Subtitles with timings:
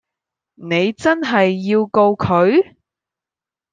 [0.55, 2.75] 你真係要告佢